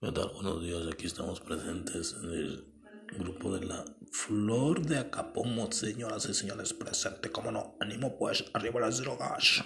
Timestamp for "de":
3.56-3.66, 4.86-4.96